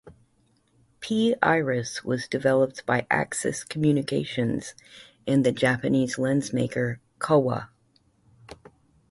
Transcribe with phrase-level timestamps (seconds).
[0.99, 4.73] P-Iris was developed by Axis Communications
[5.27, 7.69] and the Japanese lens maker Kowa.